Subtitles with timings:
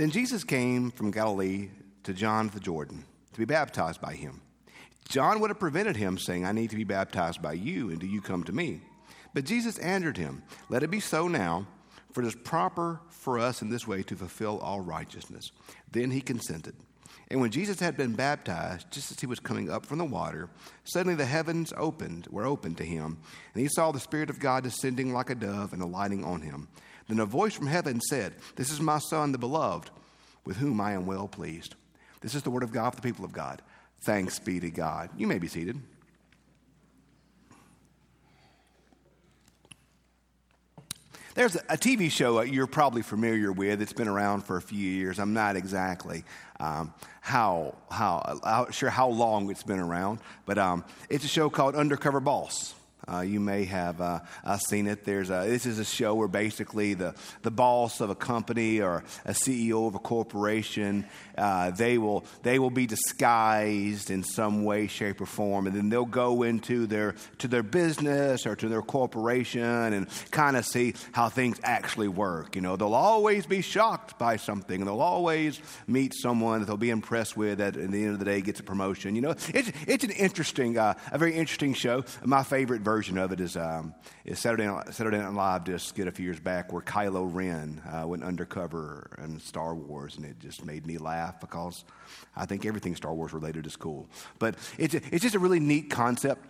[0.00, 1.68] Then Jesus came from Galilee
[2.04, 4.40] to John the Jordan to be baptized by him.
[5.10, 8.06] John would have prevented him, saying, I need to be baptized by you, and do
[8.06, 8.80] you come to me?
[9.34, 11.66] But Jesus answered him, Let it be so now,
[12.12, 15.52] for it is proper for us in this way to fulfill all righteousness.
[15.92, 16.76] Then he consented.
[17.30, 20.48] And when Jesus had been baptized, just as he was coming up from the water,
[20.84, 23.18] suddenly the heavens opened, were opened to him,
[23.52, 26.68] and he saw the Spirit of God descending like a dove and alighting on him.
[27.10, 29.90] Then a voice from heaven said, This is my Son, the beloved,
[30.44, 31.74] with whom I am well pleased.
[32.20, 33.62] This is the word of God for the people of God.
[34.02, 35.10] Thanks be to God.
[35.16, 35.80] You may be seated.
[41.34, 43.82] There's a TV show you're probably familiar with.
[43.82, 45.18] It's been around for a few years.
[45.18, 46.22] I'm not exactly
[46.60, 51.74] um, how, how, sure how long it's been around, but um, it's a show called
[51.74, 52.74] Undercover Boss.
[53.08, 55.04] Uh, you may have uh, uh, seen it.
[55.04, 59.02] There's a, this is a show where basically the, the boss of a company or
[59.24, 64.86] a CEO of a corporation, uh, they, will, they will be disguised in some way,
[64.86, 68.82] shape, or form, and then they'll go into their, to their business or to their
[68.82, 72.54] corporation and kind of see how things actually work.
[72.54, 76.76] You know, they'll always be shocked by something, and they'll always meet someone that they'll
[76.76, 79.14] be impressed with that at the end of the day gets a promotion.
[79.16, 82.04] You know, it's, it's an interesting, uh, a very interesting show.
[82.24, 85.78] My favorite version of it is, um, is Saturday, Night, Saturday Night Live did a
[86.08, 90.38] a few years back where Kylo Ren uh, went undercover in Star Wars, and it
[90.38, 91.84] just made me laugh because
[92.36, 94.08] I think everything Star Wars related is cool.
[94.38, 96.44] But it's, it's just a really neat concept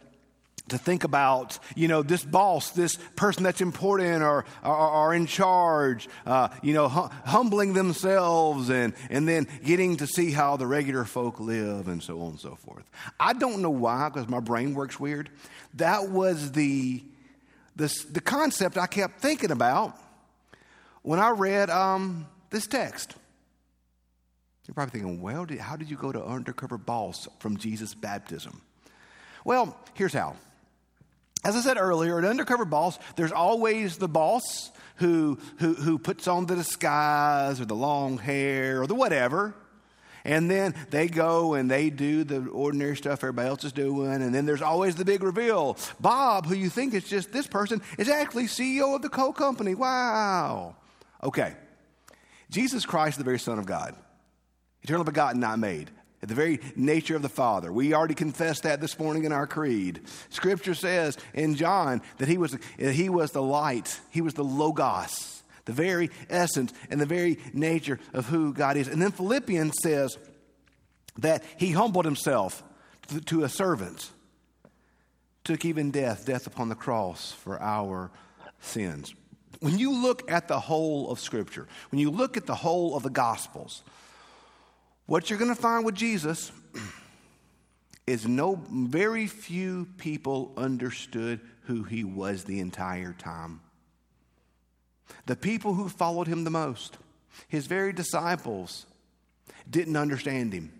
[0.70, 6.08] to think about, you know, this boss, this person that's important or, are in charge,
[6.26, 11.04] uh, you know, hum- humbling themselves and, and then getting to see how the regular
[11.04, 12.84] folk live and so on and so forth.
[13.18, 15.30] I don't know why, because my brain works weird.
[15.74, 17.02] That was the,
[17.76, 19.96] the, the concept I kept thinking about
[21.02, 23.14] when I read um, this text.
[24.66, 28.62] You're probably thinking, well, did, how did you go to undercover boss from Jesus' baptism?
[29.44, 30.36] Well, here's how.
[31.42, 36.28] As I said earlier, an undercover boss, there's always the boss who, who, who puts
[36.28, 39.54] on the disguise or the long hair or the whatever.
[40.22, 44.12] And then they go and they do the ordinary stuff everybody else is doing.
[44.12, 45.78] And then there's always the big reveal.
[45.98, 49.74] Bob, who you think is just this person, is actually CEO of the coal company.
[49.74, 50.76] Wow.
[51.22, 51.54] Okay.
[52.50, 53.94] Jesus Christ, the very Son of God,
[54.82, 55.90] eternal begotten, not made
[56.28, 57.72] the very nature of the Father.
[57.72, 60.00] We already confessed that this morning in our creed.
[60.28, 65.42] Scripture says in John that he was, he was the light, he was the Logos,
[65.64, 68.88] the very essence and the very nature of who God is.
[68.88, 70.18] And then Philippians says
[71.18, 72.62] that he humbled himself
[73.08, 74.10] to, to a servant,
[75.44, 78.10] took even death, death upon the cross for our
[78.60, 79.14] sins.
[79.60, 83.02] When you look at the whole of Scripture, when you look at the whole of
[83.02, 83.82] the Gospels,
[85.10, 86.52] what you're going to find with Jesus
[88.06, 93.60] is no very few people understood who he was the entire time.
[95.26, 96.96] The people who followed him the most,
[97.48, 98.86] his very disciples,
[99.68, 100.72] didn't understand him.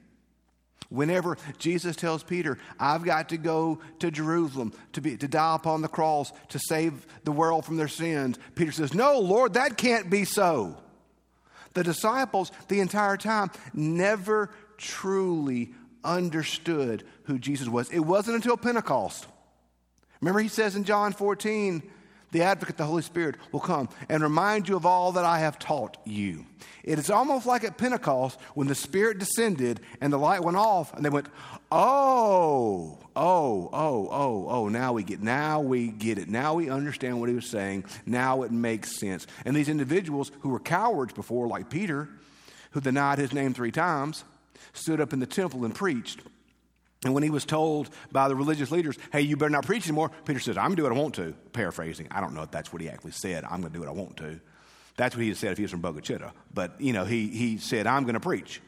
[0.91, 5.83] Whenever Jesus tells Peter, I've got to go to Jerusalem to, be, to die upon
[5.83, 10.09] the cross to save the world from their sins, Peter says, No, Lord, that can't
[10.09, 10.77] be so.
[11.75, 15.72] The disciples, the entire time, never truly
[16.03, 17.91] understood who Jesus was.
[17.91, 19.26] It wasn't until Pentecost.
[20.20, 21.82] Remember, he says in John 14,
[22.33, 25.59] the advocate, the Holy Spirit, will come and remind you of all that I have
[25.59, 26.47] taught you.
[26.85, 30.95] It is almost like at Pentecost when the Spirit descended and the light went off,
[30.95, 31.29] and they went,
[31.71, 36.29] Oh, oh, oh, oh, oh, now we get now we get it.
[36.29, 37.85] Now we understand what he was saying.
[38.07, 39.27] Now it makes sense.
[39.45, 42.09] And these individuals who were cowards before, like Peter,
[42.73, 44.25] who denied his name three times,
[44.73, 46.21] stood up in the temple and preached.
[47.05, 50.11] And when he was told by the religious leaders, hey, you better not preach anymore,
[50.27, 51.33] Peter says, I'm going to do what I want to.
[51.53, 52.09] Paraphrasing.
[52.11, 53.44] I don't know if that's what he actually said.
[53.44, 54.38] I'm going to do what I want to.
[54.97, 56.34] That's what he said if he was from Boca Chica.
[56.53, 58.61] But, you know, he, he said, I'm going to preach.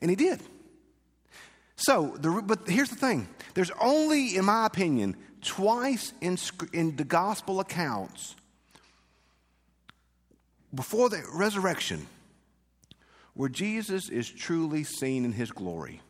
[0.00, 0.42] And he did.
[1.76, 6.36] So, the, but here's the thing there's only, in my opinion, twice in,
[6.74, 8.34] in the gospel accounts
[10.74, 12.06] before the resurrection
[13.34, 16.02] where Jesus is truly seen in his glory.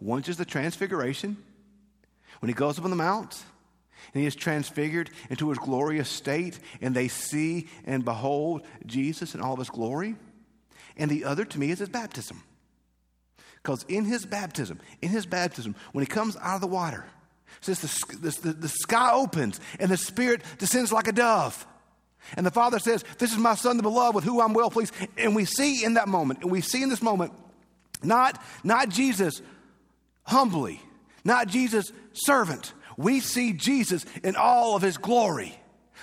[0.00, 1.36] Once is the transfiguration,
[2.40, 3.42] when he goes up on the mount
[4.12, 9.40] and he is transfigured into his glorious state, and they see and behold Jesus in
[9.40, 10.14] all of his glory.
[10.96, 12.42] And the other to me is his baptism.
[13.54, 17.04] Because in his baptism, in his baptism, when he comes out of the water,
[17.60, 21.66] says the, the, the, the sky opens and the Spirit descends like a dove.
[22.36, 24.94] And the Father says, This is my Son, the beloved, with whom I'm well pleased.
[25.16, 27.32] And we see in that moment, and we see in this moment,
[28.02, 29.42] not, not Jesus
[30.26, 30.80] humbly,
[31.24, 32.72] not Jesus servant.
[32.96, 35.58] We see Jesus in all of his glory,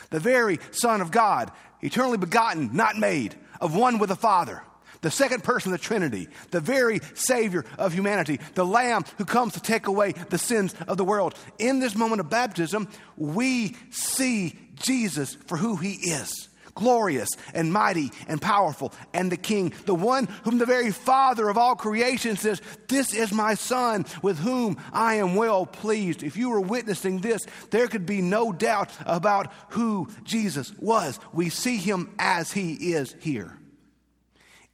[0.09, 4.63] the very Son of God, eternally begotten, not made, of one with the Father
[5.03, 9.53] the second person of the Trinity, the very Savior of humanity, the Lamb who comes
[9.53, 11.35] to take away the sins of the world.
[11.59, 12.87] In this moment of baptism,
[13.17, 19.73] we see Jesus for who he is glorious and mighty and powerful and the king,
[19.85, 24.39] the one whom the very father of all creation says, This is my son with
[24.39, 26.23] whom I am well pleased.
[26.23, 31.19] If you were witnessing this, there could be no doubt about who Jesus was.
[31.31, 33.57] We see him as he is here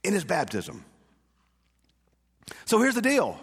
[0.02, 0.84] in his baptism.
[2.64, 3.38] So here's the deal.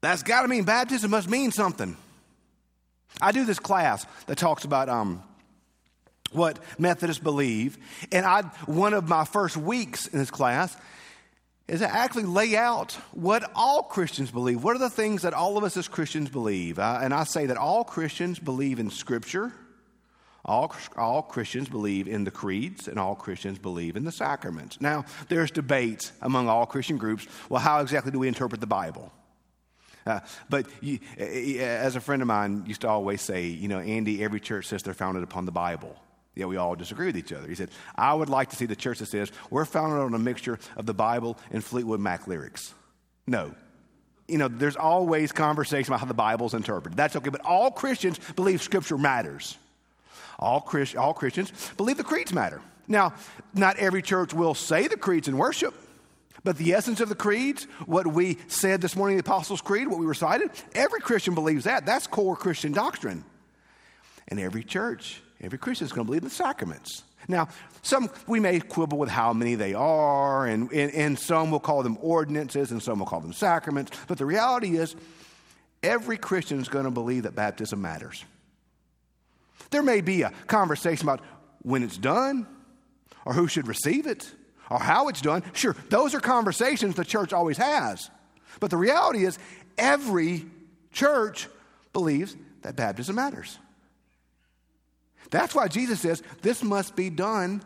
[0.00, 1.96] That's got to mean baptism must mean something.
[3.20, 5.22] I do this class that talks about um,
[6.34, 7.78] what Methodists believe,
[8.10, 10.76] and I one of my first weeks in this class
[11.68, 14.62] is to actually lay out what all Christians believe.
[14.62, 16.78] What are the things that all of us as Christians believe?
[16.78, 19.52] Uh, and I say that all Christians believe in Scripture.
[20.44, 24.80] All, all Christians believe in the creeds, and all Christians believe in the sacraments.
[24.80, 29.12] Now, there's debate among all Christian groups well, how exactly do we interpret the Bible?
[30.04, 30.18] Uh,
[30.50, 34.40] but you, as a friend of mine used to always say, you know, Andy, every
[34.40, 35.96] church says they're founded upon the Bible.
[36.34, 37.46] Yeah, we all disagree with each other.
[37.46, 40.18] He said, I would like to see the church that says we're founded on a
[40.18, 42.72] mixture of the Bible and Fleetwood Mac lyrics.
[43.26, 43.54] No.
[44.28, 46.96] You know, there's always conversation about how the Bible's interpreted.
[46.96, 49.58] That's okay, but all Christians believe Scripture matters.
[50.38, 52.62] All, Christ, all Christians believe the creeds matter.
[52.88, 53.14] Now,
[53.54, 55.74] not every church will say the creeds in worship.
[56.44, 60.00] But the essence of the creeds, what we said this morning the Apostles' Creed, what
[60.00, 61.86] we recited, every Christian believes that.
[61.86, 63.24] That's core Christian doctrine.
[64.26, 67.02] And every church, every Christian is going to believe in the sacraments.
[67.28, 67.48] Now,
[67.82, 71.82] some we may quibble with how many they are, and, and, and some will call
[71.82, 73.96] them ordinances, and some will call them sacraments.
[74.08, 74.96] But the reality is,
[75.82, 78.24] every Christian is going to believe that baptism matters.
[79.70, 81.20] There may be a conversation about
[81.62, 82.46] when it's done,
[83.24, 84.30] or who should receive it,
[84.68, 85.44] or how it's done.
[85.52, 88.10] Sure, those are conversations the church always has.
[88.58, 89.38] But the reality is,
[89.78, 90.44] every
[90.92, 91.48] church
[91.92, 93.58] believes that baptism matters.
[95.32, 97.62] That's why Jesus says this must be done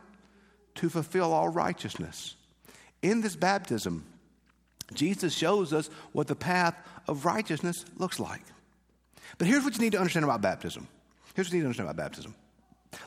[0.77, 2.37] to fulfill all righteousness.
[3.03, 4.07] In this baptism,
[4.95, 6.77] Jesus shows us what the path
[7.09, 8.43] of righteousness looks like.
[9.37, 10.87] But here's what you need to understand about baptism.
[11.35, 12.35] Here's what you need to understand about baptism.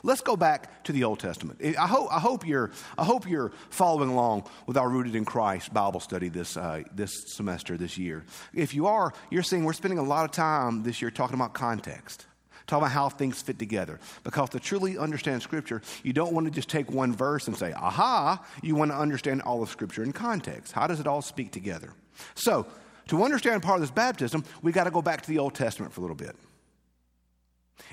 [0.02, 1.60] Let's go back to the Old Testament.
[1.64, 5.72] I hope, I hope, you're, I hope you're following along with our Rooted in Christ
[5.72, 8.24] Bible study this, uh, this semester, this year.
[8.52, 11.54] If you are, you're seeing we're spending a lot of time this year talking about
[11.54, 12.26] context,
[12.70, 14.00] talking about how things fit together.
[14.24, 17.72] Because to truly understand Scripture, you don't want to just take one verse and say,
[17.72, 20.72] aha, you want to understand all of Scripture in context.
[20.72, 21.92] How does it all speak together?
[22.34, 22.66] So,
[23.08, 25.92] to understand part of this baptism, we got to go back to the Old Testament
[25.92, 26.36] for a little bit.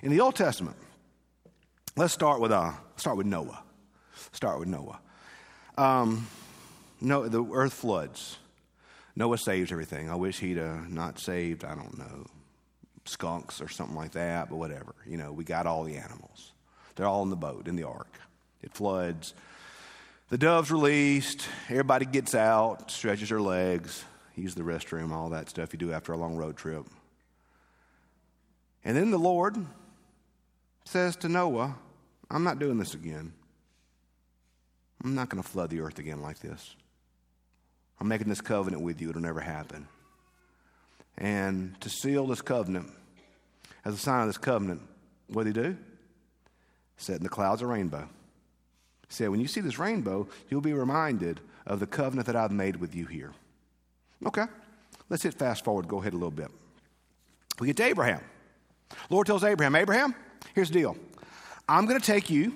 [0.04, 0.78] In the Old Testament,
[1.98, 3.64] Let's start with, uh, start with Noah.
[4.32, 5.00] Start with Noah.
[5.80, 6.28] Um,
[7.02, 8.38] no, the earth floods.
[9.16, 10.08] Noah saves everything.
[10.08, 12.28] I wish he'd uh, not saved, I don't know,
[13.08, 14.96] skunks or something like that, but whatever.
[15.06, 16.52] You know, we got all the animals.
[16.96, 18.20] They're all in the boat, in the ark.
[18.62, 19.34] It floods.
[20.30, 21.48] The dove's released.
[21.70, 24.04] Everybody gets out, stretches their legs,
[24.36, 26.86] use the restroom, all that stuff you do after a long road trip.
[28.84, 29.56] And then the Lord
[30.86, 31.76] says to Noah,
[32.30, 33.34] I'm not doing this again.
[35.04, 36.76] I'm not going to flood the earth again like this.
[38.00, 39.10] I'm making this covenant with you.
[39.10, 39.88] It'll never happen.
[41.18, 42.92] And to seal this covenant,
[43.84, 44.82] as a sign of this covenant,
[45.28, 45.78] what did he do?
[46.98, 48.08] Set in the clouds a rainbow.
[49.08, 52.52] He said, When you see this rainbow, you'll be reminded of the covenant that I've
[52.52, 53.34] made with you here.
[54.26, 54.46] Okay,
[55.10, 56.50] let's hit fast forward, go ahead a little bit.
[57.60, 58.22] We get to Abraham.
[59.10, 60.16] Lord tells Abraham, Abraham,
[60.54, 60.98] here's the deal.
[61.68, 62.54] I'm going to take you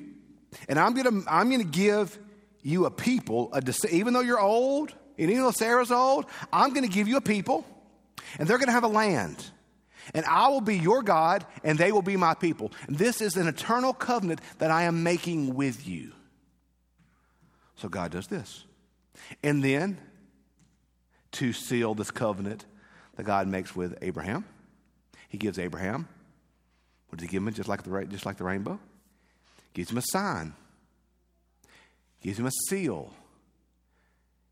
[0.69, 2.17] and I'm going to, I'm going to give
[2.61, 6.87] you a people, a, even though you're old, and even though Sarah's old, I'm going
[6.87, 7.65] to give you a people
[8.39, 9.45] and they're going to have a land.
[10.13, 12.71] And I will be your God and they will be my people.
[12.89, 16.11] This is an eternal covenant that I am making with you.
[17.75, 18.65] So God does this.
[19.43, 19.97] And then
[21.33, 22.65] to seal this covenant
[23.15, 24.45] that God makes with Abraham,
[25.29, 26.07] he gives Abraham,
[27.09, 27.53] what does he give him?
[27.53, 28.79] Just like the, just like the rainbow?
[29.73, 30.53] gives him a sign,
[32.21, 33.13] gives him a seal.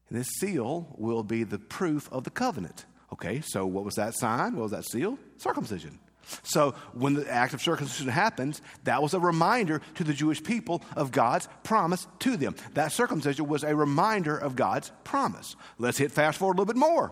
[0.10, 2.86] And this seal will be the proof of the covenant.
[3.14, 4.56] Okay, so what was that sign?
[4.56, 5.18] What was that seal?
[5.38, 6.00] Circumcision.
[6.44, 10.84] So when the act of circumcision happens, that was a reminder to the Jewish people
[10.96, 12.56] of God's promise to them.
[12.74, 15.56] That circumcision was a reminder of God's promise.
[15.78, 17.12] Let's hit fast forward a little bit more.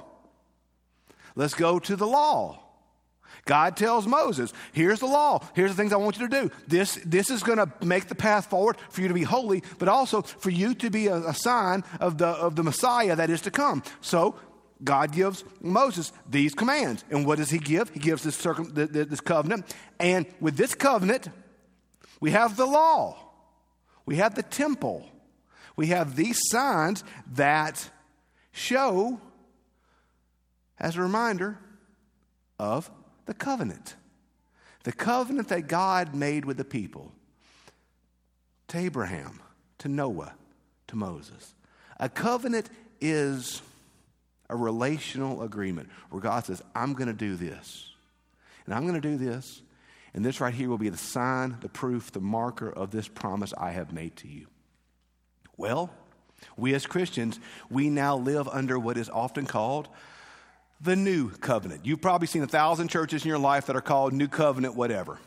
[1.36, 2.64] Let's go to the law.
[3.46, 5.40] God tells Moses, here's the law.
[5.56, 6.52] Here's the things I want you to do.
[6.68, 9.88] This, this is going to make the path forward for you to be holy, but
[9.88, 13.42] also for you to be a, a sign of the, of the Messiah that is
[13.42, 13.84] to come.
[14.02, 14.36] So
[14.84, 17.04] God gives Moses these commands.
[17.10, 17.90] And what does he give?
[17.90, 19.66] He gives this, circum, this covenant.
[20.00, 21.30] And with this covenant,
[22.20, 23.18] we have the law,
[24.06, 25.08] we have the temple,
[25.76, 27.04] we have these signs
[27.34, 27.90] that
[28.52, 29.20] show,
[30.80, 31.60] as a reminder,
[32.60, 32.90] of
[33.26, 33.96] the covenant.
[34.84, 37.12] The covenant that God made with the people
[38.70, 39.42] to Abraham,
[39.80, 40.34] to Noah,
[40.88, 41.54] to Moses.
[42.00, 42.70] A covenant
[43.00, 43.62] is
[44.50, 47.92] a relational agreement where God says, I'm going to do this,
[48.66, 49.62] and I'm going to do this,
[50.14, 53.54] and this right here will be the sign, the proof, the marker of this promise
[53.58, 54.48] I have made to you.
[55.58, 55.90] Well,
[56.56, 57.40] we as Christians,
[57.70, 59.90] we now live under what is often called
[60.80, 61.86] the new covenant.
[61.86, 65.18] You've probably seen a thousand churches in your life that are called New Covenant, whatever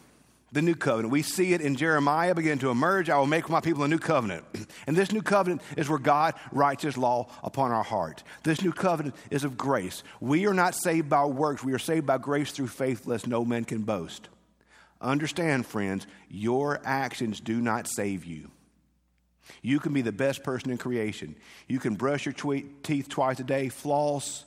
[0.52, 1.12] the new covenant.
[1.12, 3.08] We see it in Jeremiah begin to emerge.
[3.08, 4.44] I will make my people a new covenant.
[4.86, 8.24] And this new covenant is where God writes his law upon our heart.
[8.42, 10.02] This new covenant is of grace.
[10.20, 13.44] We are not saved by works, we are saved by grace through faith, lest no
[13.44, 14.28] man can boast.
[15.00, 18.50] Understand, friends, your actions do not save you.
[19.62, 21.36] You can be the best person in creation.
[21.68, 22.34] You can brush your
[22.82, 24.44] teeth twice a day, floss,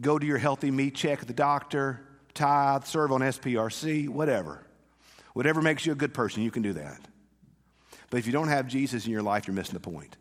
[0.00, 2.00] go to your healthy meat check at the doctor,
[2.34, 4.64] tithe, serve on SPRC, whatever.
[5.38, 7.00] Whatever makes you a good person, you can do that.
[8.10, 10.16] But if you don't have Jesus in your life, you're missing the point.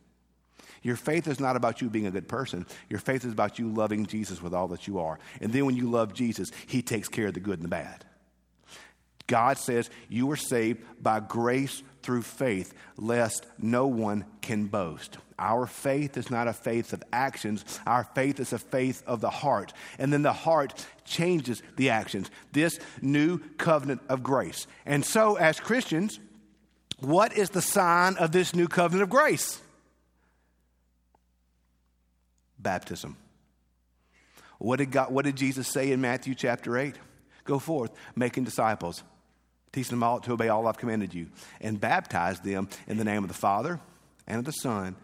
[0.84, 2.68] Your faith is not about you being a good person.
[2.88, 5.18] Your faith is about you loving Jesus with all that you are.
[5.42, 8.06] And then when you love Jesus, He takes care of the good and the bad.
[9.26, 15.18] God says you are saved by grace through faith, lest no one can boast.
[15.40, 19.30] Our faith is not a faith of actions, our faith is a faith of the
[19.30, 19.74] heart.
[20.00, 22.32] And then the heart changes the actions.
[22.54, 24.68] This new covenant of grace.
[24.86, 26.20] And so, as Christians,
[27.00, 29.62] what is the sign of this new covenant of grace?
[32.58, 33.16] Baptism.
[34.58, 36.96] What did, God, what did Jesus say in Matthew chapter 8?
[37.44, 39.04] Go forth, making disciples
[39.78, 41.28] teaching them all to obey all I've commanded you,
[41.62, 43.80] and baptize them in the name of the Father
[44.26, 44.96] and of the Son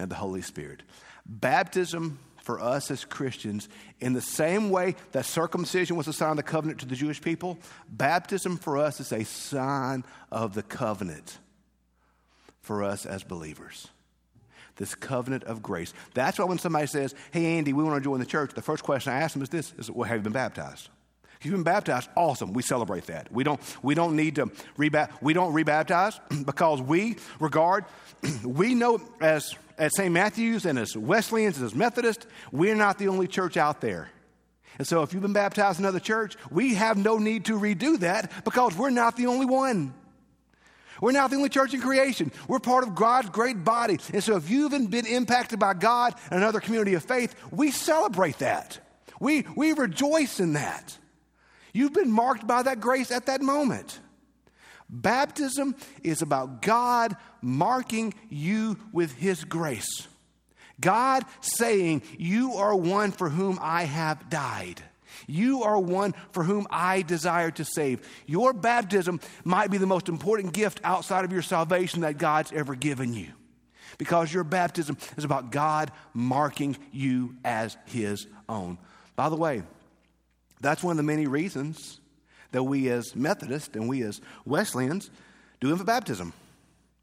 [0.00, 0.82] and the Holy Spirit.
[1.26, 3.68] Baptism for us as Christians,
[4.00, 7.20] in the same way that circumcision was a sign of the covenant to the Jewish
[7.20, 11.38] people, baptism for us is a sign of the covenant
[12.62, 13.88] for us as believers.
[14.76, 15.92] This covenant of grace.
[16.14, 18.82] That's why when somebody says, Hey, Andy, we want to join the church, the first
[18.82, 20.88] question I ask them is this is, Well, have you been baptized?
[21.44, 22.52] You've been baptized, awesome.
[22.52, 23.32] We celebrate that.
[23.32, 25.10] We don't, we don't need to rebaptize.
[25.20, 27.84] We don't rebaptize because we regard,
[28.44, 30.12] we know as, as St.
[30.12, 34.10] Matthew's and as Wesleyans and as Methodists, we're not the only church out there.
[34.78, 37.98] And so if you've been baptized in another church, we have no need to redo
[38.00, 39.92] that because we're not the only one.
[41.00, 42.30] We're not the only church in creation.
[42.48, 43.98] We're part of God's great body.
[44.12, 48.38] And so if you've been impacted by God and another community of faith, we celebrate
[48.38, 48.78] that.
[49.18, 50.96] We, we rejoice in that.
[51.72, 54.00] You've been marked by that grace at that moment.
[54.88, 60.08] Baptism is about God marking you with His grace.
[60.80, 64.82] God saying, You are one for whom I have died.
[65.26, 68.06] You are one for whom I desire to save.
[68.26, 72.74] Your baptism might be the most important gift outside of your salvation that God's ever
[72.74, 73.28] given you.
[73.98, 78.78] Because your baptism is about God marking you as His own.
[79.14, 79.62] By the way,
[80.60, 82.00] that's one of the many reasons
[82.52, 85.10] that we as Methodists and we as Wesleyans
[85.60, 86.32] do infant baptism.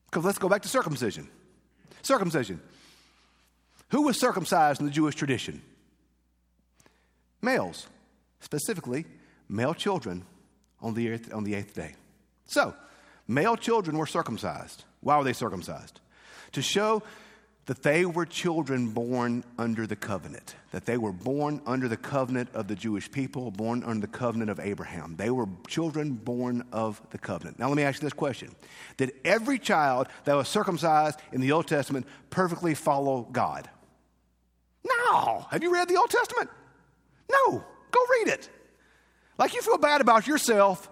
[0.06, 1.28] Because let's go back to circumcision.
[2.02, 2.62] Circumcision.
[3.90, 5.62] Who was circumcised in the Jewish tradition?
[7.42, 7.88] Males,
[8.40, 9.06] specifically
[9.50, 10.26] male children
[10.82, 11.96] on the on the eighth day.
[12.46, 12.76] So,
[13.28, 14.84] male children were circumcised.
[15.02, 16.00] Why were they circumcised?
[16.54, 17.04] To show
[17.68, 22.50] that they were children born under the covenant, that they were born under the covenant
[22.54, 25.16] of the Jewish people, born under the covenant of Abraham.
[25.18, 27.60] They were children born of the covenant.
[27.60, 28.56] Now, let me ask you this question
[28.96, 33.70] Did every child that was circumcised in the Old Testament perfectly follow God?
[34.86, 35.46] No.
[35.52, 36.50] Have you read the Old Testament?
[37.30, 37.66] No.
[37.92, 38.50] Go read it.
[39.38, 40.90] Like you feel bad about yourself,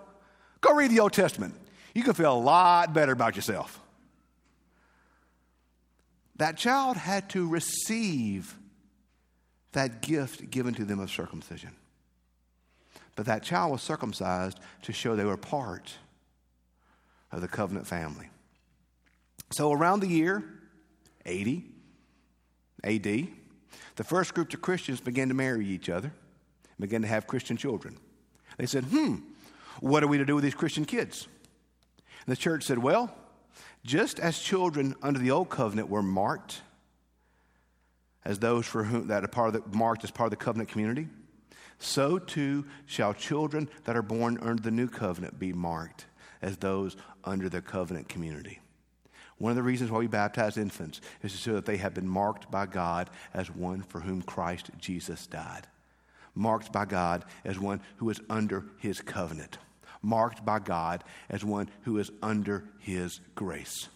[0.60, 1.56] go read the Old Testament.
[1.94, 3.80] You can feel a lot better about yourself
[6.38, 8.58] that child had to receive
[9.72, 11.72] that gift given to them of circumcision.
[13.16, 15.94] But that child was circumcised to show they were part
[17.32, 18.30] of the covenant family.
[19.52, 20.44] So around the year
[21.26, 21.66] 80
[22.84, 23.04] AD,
[23.96, 26.12] the first group of Christians began to marry each other,
[26.80, 27.98] began to have Christian children.
[28.58, 29.16] They said, hmm,
[29.80, 31.28] what are we to do with these Christian kids?
[32.26, 33.14] And the church said, well,
[33.86, 36.62] just as children under the old covenant were marked
[38.26, 40.68] as those for whom that are part of the, marked as part of the covenant
[40.68, 41.08] community,
[41.78, 46.06] so too shall children that are born under the new covenant be marked
[46.42, 48.60] as those under the covenant community.
[49.38, 52.08] One of the reasons why we baptize infants is to show that they have been
[52.08, 55.68] marked by God as one for whom Christ Jesus died.
[56.34, 59.58] Marked by God as one who is under his covenant.
[60.06, 63.90] Marked by God as one who is under his grace.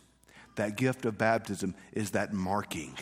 [0.56, 2.98] That gift of baptism is that marking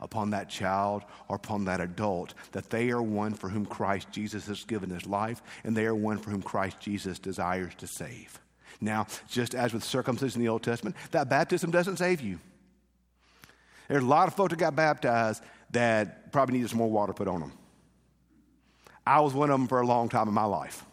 [0.00, 4.46] upon that child or upon that adult that they are one for whom Christ Jesus
[4.46, 8.40] has given his life and they are one for whom Christ Jesus desires to save.
[8.80, 12.38] Now, just as with circumcision in the Old Testament, that baptism doesn't save you.
[13.88, 17.28] There's a lot of folks that got baptized that probably needed some more water put
[17.28, 17.52] on them.
[19.06, 20.86] I was one of them for a long time in my life.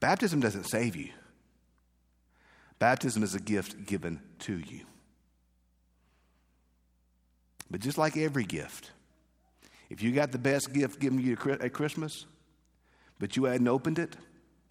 [0.00, 1.10] Baptism doesn't save you.
[2.78, 4.86] Baptism is a gift given to you.
[7.70, 8.90] But just like every gift,
[9.90, 12.24] if you got the best gift given you at Christmas,
[13.18, 14.16] but you hadn't opened it,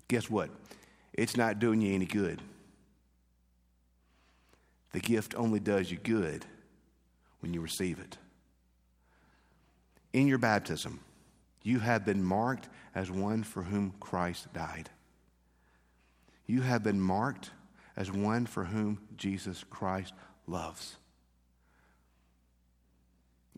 [0.08, 0.50] guess what?
[1.14, 2.42] It's not doing you any good.
[4.92, 6.46] The gift only does you good
[7.42, 8.18] when you receive it.
[10.14, 11.00] In your baptism,
[11.62, 14.90] you have been marked as one for whom Christ died.
[16.50, 17.52] You have been marked
[17.96, 20.16] as one for whom Jesus Christ
[20.48, 20.96] loves.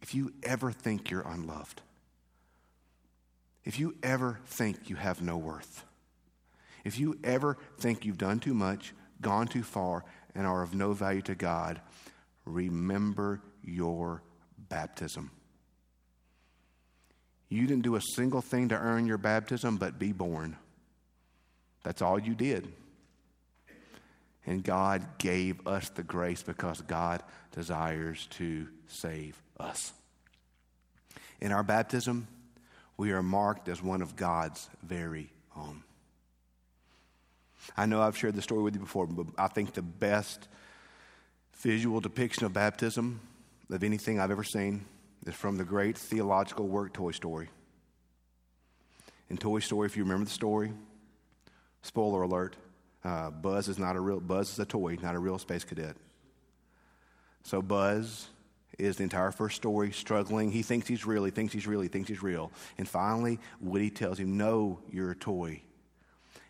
[0.02, 1.82] If you ever think you're unloved,
[3.64, 5.86] if you ever think you have no worth,
[6.84, 10.04] if you ever think you've done too much, gone too far,
[10.36, 11.80] and are of no value to God,
[12.44, 14.22] remember your
[14.68, 15.32] baptism.
[17.48, 20.58] You didn't do a single thing to earn your baptism but be born.
[21.84, 22.74] That's all you did.
[24.46, 29.94] And God gave us the grace because God desires to save us.
[31.40, 32.28] In our baptism,
[32.98, 35.84] we are marked as one of God's very own.
[37.78, 40.48] I know I've shared the story with you before, but I think the best
[41.58, 43.20] visual depiction of baptism
[43.70, 44.86] of anything I've ever seen
[45.26, 47.50] is from the great theological work Toy Story.
[49.30, 50.74] In Toy Story, if you remember the story,
[51.84, 52.58] spoiler alert,
[53.04, 55.96] uh, Buzz is not a real Buzz is a toy, not a real space cadet.
[57.44, 58.28] So Buzz
[58.78, 60.52] is the entire first story struggling.
[60.52, 62.52] He thinks he's real, he thinks he's real, he thinks he's real.
[62.78, 65.62] And finally, Woody tells him, No, you're a toy.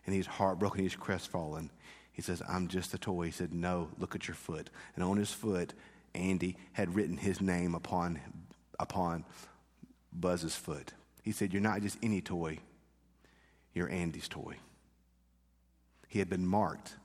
[0.05, 1.69] And he's heartbroken, he's crestfallen.
[2.11, 3.25] He says, I'm just a toy.
[3.25, 4.69] He said, No, look at your foot.
[4.95, 5.73] And on his foot,
[6.13, 8.19] Andy had written his name upon,
[8.79, 9.23] upon
[10.11, 10.93] Buzz's foot.
[11.23, 12.59] He said, You're not just any toy,
[13.73, 14.57] you're Andy's toy.
[16.12, 16.97] He had been marked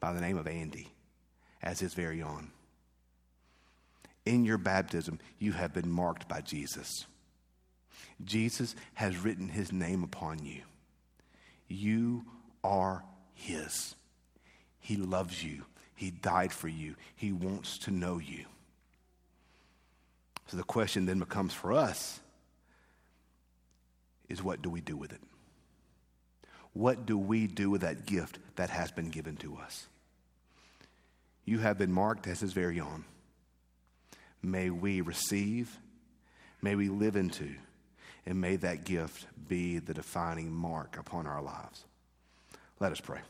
[0.00, 0.92] by the name of Andy
[1.62, 2.50] as his very own
[4.30, 7.06] in your baptism, you have been marked by Jesus.
[8.24, 10.62] Jesus has written his name upon you.
[11.68, 12.24] You
[12.62, 13.94] are his.
[14.78, 15.64] He loves you.
[15.94, 16.96] He died for you.
[17.14, 18.44] He wants to know you.
[20.46, 22.20] So the question then becomes for us
[24.28, 25.20] is what do we do with it?
[26.72, 29.86] What do we do with that gift that has been given to us?
[31.44, 33.04] You have been marked as his very own
[34.42, 35.78] may we receive,
[36.62, 37.54] may we live into,
[38.26, 41.84] and may that gift be the defining mark upon our lives.
[42.78, 43.20] Let us pray.